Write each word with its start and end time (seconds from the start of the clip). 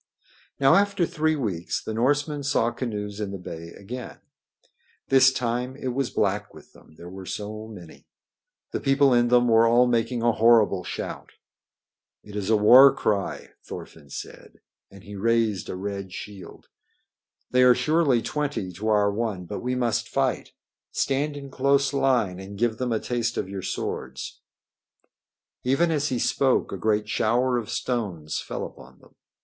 Now 0.59 0.73
after 0.73 1.05
three 1.05 1.35
weeks 1.35 1.79
the 1.83 1.93
Norsemen 1.93 2.41
saw 2.41 2.71
canoes 2.71 3.19
in 3.19 3.29
the 3.29 3.37
bay 3.37 3.67
again. 3.77 4.17
This 5.09 5.31
time 5.31 5.75
it 5.75 5.89
was 5.89 6.09
black 6.09 6.55
with 6.55 6.73
them, 6.73 6.95
there 6.95 7.07
were 7.07 7.27
so 7.27 7.67
many. 7.67 8.07
The 8.71 8.79
people 8.79 9.13
in 9.13 9.27
them 9.27 9.47
were 9.47 9.67
all 9.67 9.85
making 9.85 10.23
a 10.23 10.31
horrible 10.31 10.83
shout. 10.83 11.33
"It 12.23 12.35
is 12.35 12.49
a 12.49 12.57
war 12.57 12.91
cry," 12.91 13.51
Thorfinn 13.63 14.09
said, 14.09 14.59
and 14.89 15.03
he 15.03 15.15
raised 15.15 15.69
a 15.69 15.75
red 15.75 16.11
shield. 16.11 16.67
"They 17.51 17.61
are 17.61 17.75
surely 17.75 18.23
twenty 18.23 18.71
to 18.71 18.87
our 18.87 19.11
one, 19.11 19.45
but 19.45 19.59
we 19.59 19.75
must 19.75 20.09
fight. 20.09 20.53
Stand 20.91 21.37
in 21.37 21.51
close 21.51 21.93
line 21.93 22.39
and 22.39 22.57
give 22.57 22.79
them 22.79 22.91
a 22.91 22.99
taste 22.99 23.37
of 23.37 23.47
your 23.47 23.61
swords." 23.61 24.41
Even 25.63 25.91
as 25.91 26.07
he 26.07 26.17
spoke 26.17 26.71
a 26.71 26.75
great 26.75 27.07
shower 27.07 27.59
of 27.59 27.69
stones 27.69 28.39
fell 28.41 28.65
upon 28.65 28.97
them. 28.97 29.13